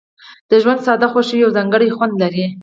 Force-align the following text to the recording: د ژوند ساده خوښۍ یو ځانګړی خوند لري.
د 0.49 0.51
ژوند 0.63 0.79
ساده 0.85 1.07
خوښۍ 1.11 1.37
یو 1.39 1.55
ځانګړی 1.57 1.93
خوند 1.95 2.13
لري. 2.23 2.45